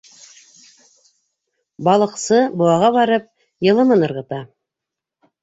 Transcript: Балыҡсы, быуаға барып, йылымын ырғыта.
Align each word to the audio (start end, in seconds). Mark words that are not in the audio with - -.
Балыҡсы, 1.89 2.39
быуаға 2.63 2.91
барып, 2.97 3.29
йылымын 3.69 4.09
ырғыта. 4.09 4.43